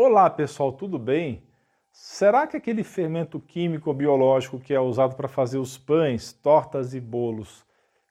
[0.00, 1.42] Olá pessoal, tudo bem?
[1.90, 7.00] Será que aquele fermento químico biológico que é usado para fazer os pães, tortas e
[7.00, 7.66] bolos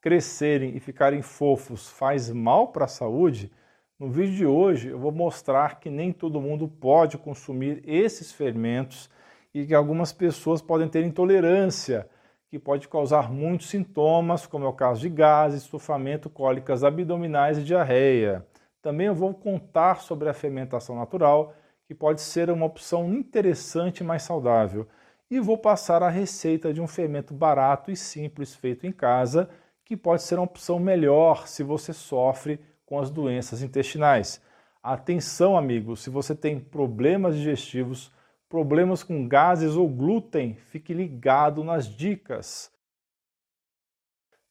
[0.00, 3.50] crescerem e ficarem fofos faz mal para a saúde?
[3.98, 9.10] No vídeo de hoje eu vou mostrar que nem todo mundo pode consumir esses fermentos
[9.52, 12.08] e que algumas pessoas podem ter intolerância,
[12.48, 17.64] que pode causar muitos sintomas, como é o caso de gases, estufamento, cólicas abdominais e
[17.64, 18.46] diarreia.
[18.80, 21.52] Também eu vou contar sobre a fermentação natural,
[21.92, 24.88] que pode ser uma opção interessante e mais saudável.
[25.30, 29.50] E vou passar a receita de um fermento barato e simples feito em casa,
[29.84, 34.40] que pode ser uma opção melhor se você sofre com as doenças intestinais.
[34.82, 38.10] Atenção, amigos, se você tem problemas digestivos,
[38.48, 42.72] problemas com gases ou glúten, fique ligado nas dicas.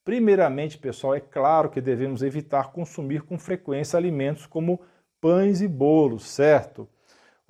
[0.03, 4.79] Primeiramente, pessoal, é claro que devemos evitar consumir com frequência alimentos como
[5.19, 6.87] pães e bolos, certo?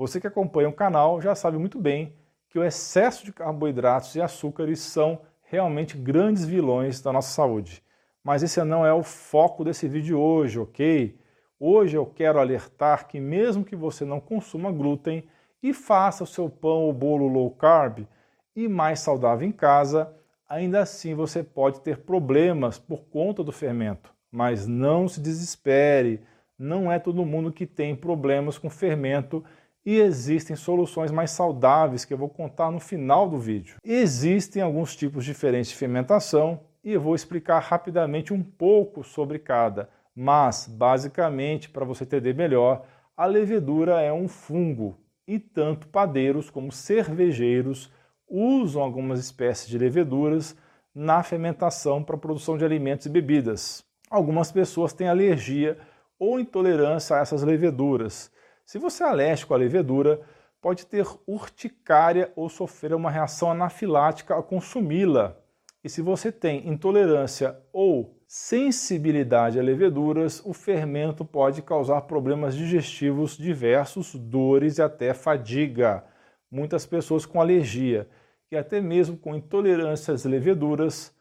[0.01, 2.15] Você que acompanha o canal já sabe muito bem
[2.49, 7.83] que o excesso de carboidratos e açúcares são realmente grandes vilões da nossa saúde.
[8.23, 11.15] Mas esse não é o foco desse vídeo hoje, ok?
[11.59, 15.23] Hoje eu quero alertar que mesmo que você não consuma glúten
[15.61, 18.07] e faça o seu pão ou bolo low carb
[18.55, 20.11] e mais saudável em casa,
[20.49, 24.11] ainda assim você pode ter problemas por conta do fermento.
[24.31, 26.23] Mas não se desespere,
[26.57, 29.43] não é todo mundo que tem problemas com fermento
[29.85, 33.77] e existem soluções mais saudáveis que eu vou contar no final do vídeo.
[33.83, 39.89] Existem alguns tipos diferentes de fermentação e eu vou explicar rapidamente um pouco sobre cada,
[40.15, 46.71] mas basicamente, para você entender melhor, a levedura é um fungo e tanto padeiros como
[46.71, 47.91] cervejeiros
[48.27, 50.55] usam algumas espécies de leveduras
[50.93, 53.83] na fermentação para a produção de alimentos e bebidas.
[54.09, 55.77] Algumas pessoas têm alergia
[56.17, 58.30] ou intolerância a essas leveduras.
[58.71, 60.21] Se você é alérgico à levedura,
[60.61, 65.37] pode ter urticária ou sofrer uma reação anafilática ao consumi-la.
[65.83, 73.35] E se você tem intolerância ou sensibilidade a leveduras, o fermento pode causar problemas digestivos
[73.37, 76.05] diversos, dores e até fadiga.
[76.49, 78.07] Muitas pessoas com alergia
[78.49, 81.13] e até mesmo com intolerância às leveduras,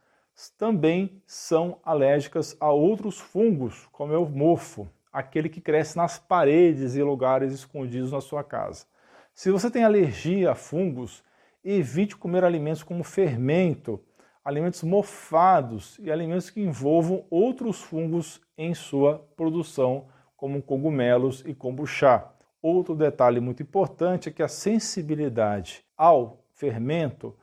[0.56, 6.94] também são alérgicas a outros fungos, como é o mofo, aquele que cresce nas paredes
[6.94, 8.86] e lugares escondidos na sua casa.
[9.34, 11.24] Se você tem alergia a fungos,
[11.64, 14.00] evite comer alimentos como fermento,
[14.44, 20.06] alimentos mofados e alimentos que envolvam outros fungos em sua produção,
[20.36, 22.24] como cogumelos e kombucha.
[22.62, 27.36] Outro detalhe muito importante é que a sensibilidade ao fermento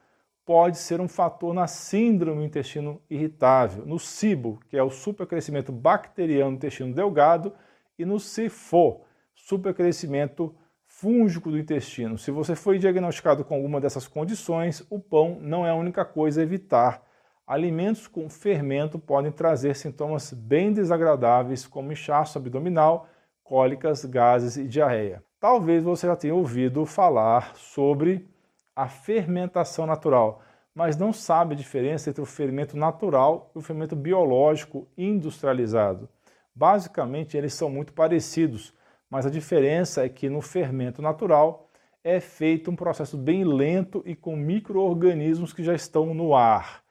[0.47, 5.73] pode ser um fator na síndrome do intestino irritável, no SIBO, que é o supercrescimento
[5.73, 7.51] bacteriano do intestino delgado,
[7.99, 9.01] e no SIFO,
[9.35, 10.55] supercrescimento
[10.85, 12.17] fúngico do intestino.
[12.17, 16.39] Se você foi diagnosticado com alguma dessas condições, o pão não é a única coisa
[16.39, 17.03] a evitar.
[17.45, 23.09] Alimentos com fermento podem trazer sintomas bem desagradáveis, como inchaço abdominal,
[23.43, 25.21] cólicas, gases e diarreia.
[25.41, 28.29] Talvez você já tenha ouvido falar sobre
[28.77, 30.43] a fermentação natural,
[30.73, 36.07] mas não sabe a diferença entre o fermento natural e o fermento biológico industrializado.
[36.53, 38.75] Basicamente, eles são muito parecidos,
[39.09, 41.71] mas a diferença é que no fermento natural
[42.03, 46.83] é feito um processo bem lento e com micro-organismos que já estão no ar.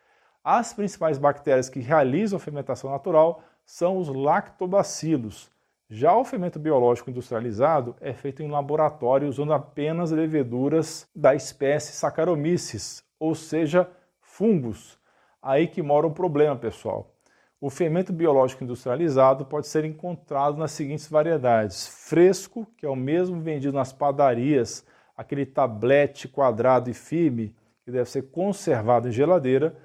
[0.43, 5.53] As principais bactérias que realizam a fermentação natural são os lactobacilos,
[5.89, 13.05] já o fermento biológico industrializado é feito em laboratório usando apenas leveduras da espécie Saccharomyces,
[13.21, 13.89] ou seja,
[14.21, 14.99] fungos.
[15.41, 17.15] Aí que mora o problema, pessoal.
[17.61, 23.41] O fermento biológico industrializado pode ser encontrado nas seguintes variedades: fresco, que é o mesmo
[23.41, 24.85] vendido nas padarias,
[25.17, 27.55] aquele tablete quadrado e firme,
[27.85, 29.77] que deve ser conservado em geladeira,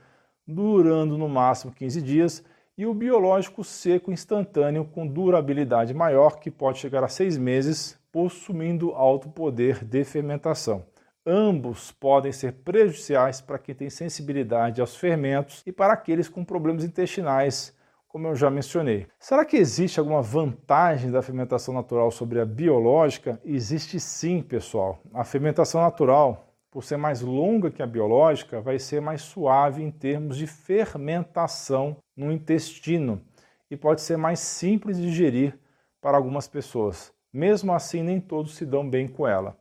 [0.47, 2.43] durando no máximo 15 dias,
[2.77, 8.91] e o biológico seco instantâneo com durabilidade maior, que pode chegar a seis meses, possuindo
[8.91, 10.85] alto poder de fermentação.
[11.25, 16.83] Ambos podem ser prejudiciais para quem tem sensibilidade aos fermentos e para aqueles com problemas
[16.83, 17.75] intestinais,
[18.07, 19.07] como eu já mencionei.
[19.19, 23.39] Será que existe alguma vantagem da fermentação natural sobre a biológica?
[23.45, 24.99] Existe sim, pessoal.
[25.13, 29.91] A fermentação natural por ser mais longa que a biológica, vai ser mais suave em
[29.91, 33.21] termos de fermentação no intestino
[33.69, 35.57] e pode ser mais simples de digerir
[35.99, 37.11] para algumas pessoas.
[37.33, 39.57] Mesmo assim, nem todos se dão bem com ela.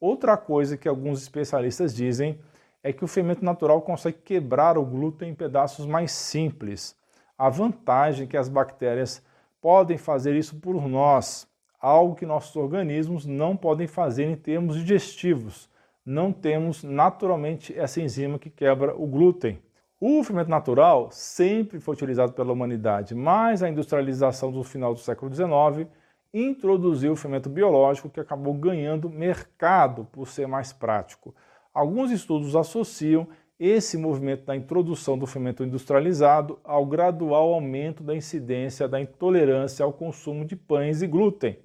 [0.00, 2.38] Outra coisa que alguns especialistas dizem
[2.82, 6.96] é que o fermento natural consegue quebrar o glúten em pedaços mais simples.
[7.36, 9.22] A vantagem é que as bactérias
[9.60, 11.46] podem fazer isso por nós.
[11.80, 15.70] algo que nossos organismos não podem fazer em termos digestivos.
[16.04, 19.60] Não temos naturalmente essa enzima que quebra o glúten.
[20.00, 25.34] O fermento natural sempre foi utilizado pela humanidade, mas a industrialização do final do século
[25.34, 25.90] XIX
[26.32, 31.34] introduziu o fermento biológico que acabou ganhando mercado por ser mais prático.
[31.74, 33.26] Alguns estudos associam
[33.58, 39.92] esse movimento da introdução do fermento industrializado ao gradual aumento da incidência da intolerância ao
[39.92, 41.58] consumo de pães e glúten.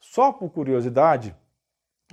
[0.00, 1.36] Só por curiosidade,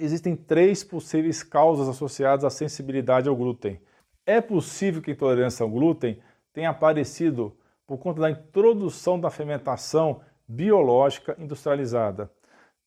[0.02, 3.80] existem três possíveis causas associadas à sensibilidade ao glúten.
[4.25, 6.19] É possível que a intolerância ao glúten
[6.51, 7.56] tenha aparecido
[7.86, 12.31] por conta da introdução da fermentação biológica industrializada.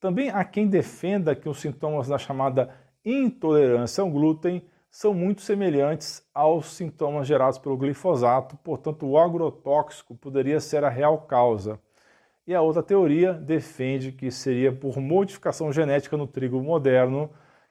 [0.01, 2.75] Também há quem defenda que os sintomas da chamada
[3.05, 10.61] intolerância ao glúten são muito semelhantes aos sintomas gerados pelo glifosato, portanto, o agrotóxico poderia
[10.61, 11.79] ser a real causa.
[12.47, 17.31] E a outra teoria defende que seria por modificação genética no trigo moderno,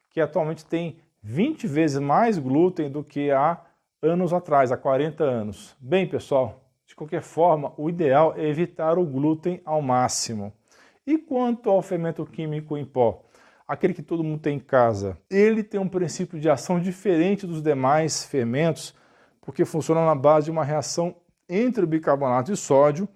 [0.09, 3.61] que atualmente tem 20 vezes mais glúten do que há
[4.01, 5.75] anos atrás, há 40 anos.
[5.79, 10.53] Bem, pessoal, de qualquer forma, o ideal é evitar o glúten ao máximo.
[11.05, 13.23] E quanto ao fermento químico em pó?
[13.67, 15.17] Aquele que todo mundo tem em casa.
[15.29, 18.95] Ele tem um princípio de ação diferente dos demais fermentos,
[19.41, 21.15] porque funciona na base de uma reação
[21.49, 23.07] entre o bicarbonato de sódio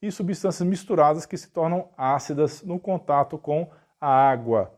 [0.00, 3.70] e substâncias misturadas que se tornam ácidas no contato com
[4.00, 4.75] a água.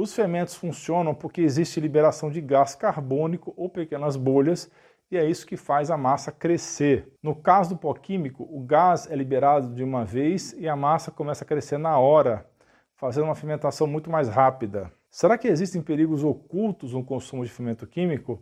[0.00, 4.70] Os fermentos funcionam porque existe liberação de gás carbônico ou pequenas bolhas
[5.10, 7.12] e é isso que faz a massa crescer.
[7.20, 11.10] No caso do pó químico, o gás é liberado de uma vez e a massa
[11.10, 12.48] começa a crescer na hora,
[12.94, 14.88] fazendo uma fermentação muito mais rápida.
[15.10, 18.40] Será que existem perigos ocultos no consumo de fermento químico?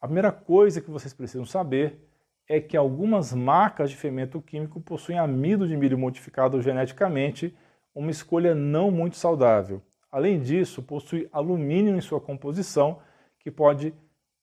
[0.00, 2.04] A primeira coisa que vocês precisam saber
[2.48, 7.56] é que algumas marcas de fermento químico possuem amido de milho modificado geneticamente,
[7.94, 9.80] uma escolha não muito saudável.
[10.10, 12.98] Além disso, possui alumínio em sua composição,
[13.38, 13.94] que pode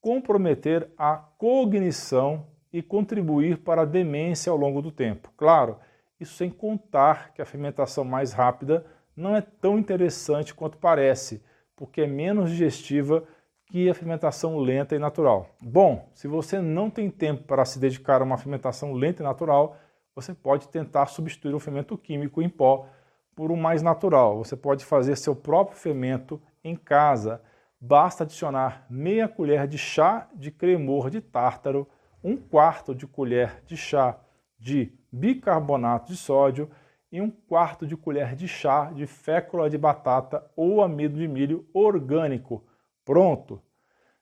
[0.02, 5.32] comprometer a cognição e contribuir para a demência ao longo do tempo.
[5.38, 5.78] Claro,
[6.20, 11.44] isso sem contar que a fermentação mais rápida não é tão interessante quanto parece,
[11.76, 13.24] porque é menos digestiva
[13.68, 15.50] que a fermentação lenta e natural.
[15.62, 19.78] Bom, se você não tem tempo para se dedicar a uma fermentação lenta e natural,
[20.16, 22.88] você pode tentar substituir o fermento químico em pó
[23.36, 24.38] por um mais natural.
[24.38, 27.42] Você pode fazer seu próprio fermento em casa.
[27.80, 31.88] Basta adicionar meia colher de chá de cremor de tártaro,
[32.24, 34.18] um quarto de colher de chá
[34.58, 36.70] de bicarbonato de sódio
[37.12, 41.68] e um quarto de colher de chá de fécula de batata ou amido de milho
[41.74, 42.66] orgânico.
[43.04, 43.62] Pronto!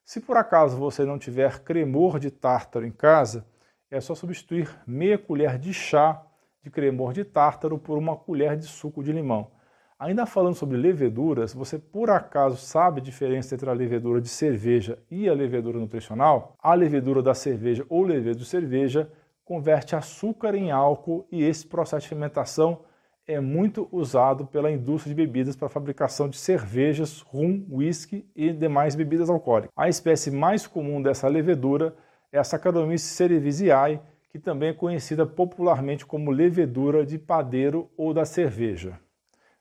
[0.04, 3.46] Se por acaso você não tiver cremor de tártaro em casa,
[3.90, 6.26] é só substituir meia colher de chá
[6.62, 9.50] de cremor de tártaro por uma colher de suco de limão.
[9.98, 14.98] Ainda falando sobre leveduras, você por acaso sabe a diferença entre a levedura de cerveja
[15.10, 16.56] e a levedura nutricional?
[16.60, 19.10] A levedura da cerveja ou levedura de cerveja
[19.44, 22.80] converte açúcar em álcool e esse processo de fermentação
[23.26, 28.52] é muito usado pela indústria de bebidas para a fabricação de cervejas, rum, whisky e
[28.52, 29.70] demais bebidas alcoólicas.
[29.76, 31.94] A espécie mais comum dessa levedura
[32.32, 34.00] é a Saccharomyces cerevisiae,
[34.32, 38.98] que também é conhecida popularmente como levedura de padeiro ou da cerveja.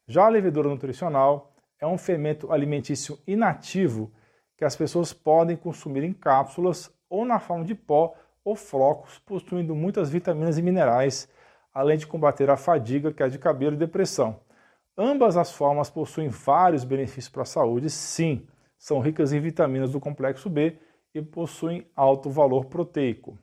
[0.07, 4.13] Já a levedura nutricional é um fermento alimentício inativo
[4.56, 9.75] que as pessoas podem consumir em cápsulas ou na forma de pó ou flocos, possuindo
[9.75, 11.27] muitas vitaminas e minerais,
[11.74, 14.39] além de combater a fadiga, que é de cabelo e depressão.
[14.98, 20.00] Ambas as formas possuem vários benefícios para a saúde, sim, são ricas em vitaminas do
[20.00, 20.77] complexo B
[21.13, 23.38] e possuem alto valor proteico.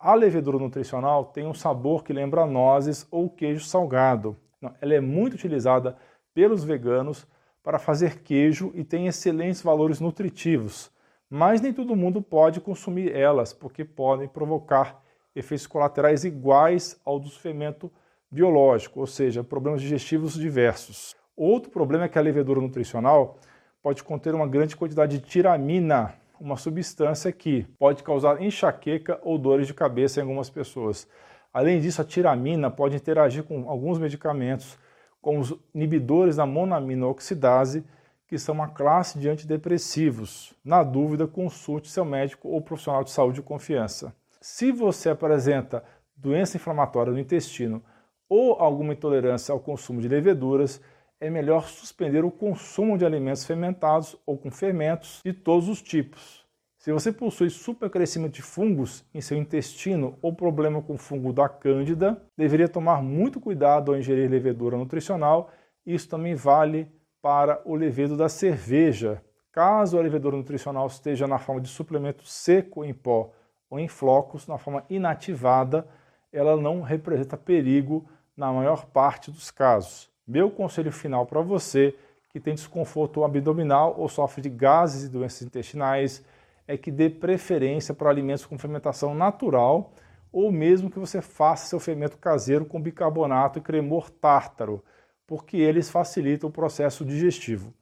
[0.00, 4.36] A levedura nutricional tem um sabor que lembra nozes ou queijo salgado.
[4.80, 5.96] Ela é muito utilizada
[6.32, 7.26] pelos veganos
[7.64, 10.88] para fazer queijo e tem excelentes valores nutritivos,
[11.28, 15.02] mas nem todo mundo pode consumir elas porque podem provocar
[15.34, 17.90] efeitos colaterais iguais ao do fermento
[18.30, 21.16] biológico, ou seja, problemas digestivos diversos.
[21.36, 23.40] Outro problema é que a levedura nutricional
[23.82, 29.66] pode conter uma grande quantidade de tiramina, uma substância que pode causar enxaqueca ou dores
[29.66, 31.08] de cabeça em algumas pessoas.
[31.52, 34.78] Além disso, a tiramina pode interagir com alguns medicamentos,
[35.20, 37.84] como os inibidores da monamina-oxidase,
[38.26, 40.52] que são uma classe de antidepressivos.
[40.62, 44.14] Na dúvida, consulte seu médico ou profissional de saúde de confiança.
[44.40, 45.82] Se você apresenta
[46.16, 47.82] doença inflamatória no intestino
[48.28, 50.80] ou alguma intolerância ao consumo de leveduras,
[51.20, 56.46] é melhor suspender o consumo de alimentos fermentados ou com fermentos de todos os tipos.
[56.78, 62.22] Se você possui supercrescimento de fungos em seu intestino ou problema com fungo da cândida,
[62.36, 65.50] deveria tomar muito cuidado ao ingerir levedura nutricional
[65.84, 66.86] Isso também vale
[67.20, 69.22] para o levedo da cerveja.
[69.50, 73.32] Caso a levedura nutricional esteja na forma de suplemento seco em pó
[73.68, 75.86] ou em flocos, na forma inativada,
[76.32, 80.08] ela não representa perigo na maior parte dos casos.
[80.28, 81.96] Meu conselho final para você
[82.28, 86.22] que tem desconforto abdominal ou sofre de gases e doenças intestinais
[86.66, 89.90] é que dê preferência para alimentos com fermentação natural
[90.30, 94.84] ou mesmo que você faça seu fermento caseiro com bicarbonato e cremor tártaro,
[95.26, 97.72] porque eles facilitam o processo digestivo.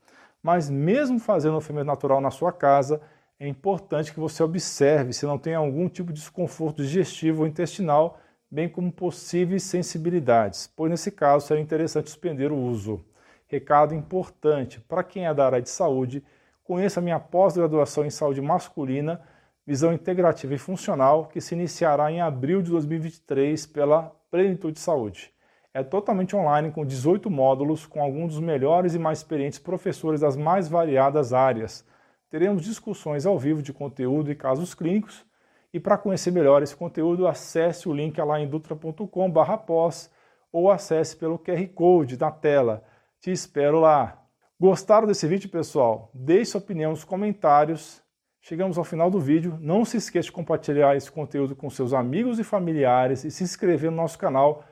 [0.40, 3.00] Mas mesmo fazendo o fermento natural na sua casa,
[3.40, 8.20] é importante que você observe se não tem algum tipo de desconforto digestivo ou intestinal,
[8.50, 13.04] bem como possíveis sensibilidades, pois nesse caso seria interessante suspender o uso.
[13.48, 16.22] Recado importante para quem é da área de saúde,
[16.64, 19.20] conheça minha pós-graduação em saúde masculina,
[19.66, 25.32] visão integrativa e funcional, que se iniciará em abril de 2023 pela Plenitude Saúde.
[25.74, 30.36] É totalmente online com 18 módulos, com alguns dos melhores e mais experientes professores das
[30.36, 31.84] mais variadas áreas.
[32.30, 35.24] Teremos discussões ao vivo de conteúdo e casos clínicos.
[35.73, 40.11] E para conhecer melhor esse conteúdo, acesse o link lá em dutra.com/pós
[40.52, 42.82] ou acesse pelo QR Code na tela.
[43.20, 44.23] Te espero lá.
[44.58, 46.11] Gostaram desse vídeo, pessoal?
[46.14, 48.02] Deixe sua opinião nos comentários.
[48.40, 49.58] Chegamos ao final do vídeo.
[49.61, 53.90] Não se esqueça de compartilhar esse conteúdo com seus amigos e familiares e se inscrever
[53.90, 54.64] no nosso canal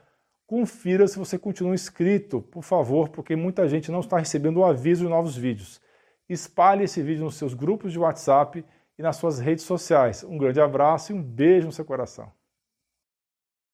[0.47, 5.03] confira se você continua inscrito, por favor, porque muita gente não está recebendo o aviso
[5.03, 5.81] de novos vídeos.
[6.29, 8.63] Espalhe esse vídeo nos seus grupos de WhatsApp
[8.97, 10.23] e nas suas redes sociais.
[10.23, 12.31] Um grande abraço e um beijo no seu coração.